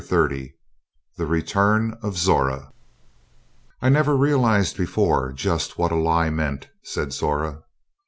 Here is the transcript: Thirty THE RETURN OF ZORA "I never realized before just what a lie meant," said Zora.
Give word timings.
Thirty 0.03 0.55
THE 1.17 1.27
RETURN 1.27 1.99
OF 2.01 2.17
ZORA 2.17 2.73
"I 3.83 3.89
never 3.89 4.17
realized 4.17 4.75
before 4.75 5.31
just 5.31 5.77
what 5.77 5.91
a 5.91 5.95
lie 5.95 6.31
meant," 6.31 6.69
said 6.81 7.13
Zora. 7.13 7.59